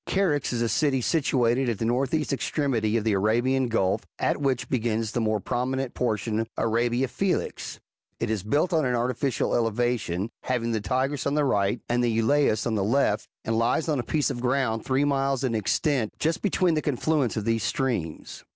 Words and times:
Charax 0.07 0.51
is 0.51 0.63
a 0.63 0.67
city 0.67 0.99
situate 0.99 1.69
at 1.69 1.77
the 1.77 1.85
furthest 1.87 2.33
extremity 2.33 2.97
of 2.97 3.03
the 3.03 3.11
Arabian 3.13 3.67
Gulf, 3.67 4.01
at 4.17 4.41
which 4.41 4.67
begins 4.67 5.11
the 5.11 5.21
more 5.21 5.39
prominent 5.39 5.93
portion 5.93 6.39
of 6.39 6.49
Arabia 6.57 7.07
Felix 7.07 7.75
:^ 7.07 7.75
it 8.19 8.31
is 8.31 8.41
built 8.41 8.73
on 8.73 8.83
an 8.83 8.95
artificial 8.95 9.53
elevation, 9.53 10.31
having 10.41 10.71
the 10.71 10.81
Tigris 10.81 11.27
on 11.27 11.35
the 11.35 11.45
right, 11.45 11.79
and 11.87 12.03
the 12.03 12.09
Eulaeus 12.09 12.65
on 12.65 12.73
the 12.73 12.83
left, 12.83 13.27
and 13.45 13.55
lies 13.59 13.87
on 13.87 13.99
a 13.99 14.03
piece 14.03 14.31
of 14.31 14.41
ground 14.41 14.83
three 14.83 15.05
miles 15.05 15.43
in 15.43 15.53
extent, 15.53 16.11
just 16.17 16.41
between 16.41 16.73
the 16.73 16.81
con 16.81 16.97
fluence 16.97 17.37
of 17.37 17.45
those 17.45 17.61
streams. 17.61 18.43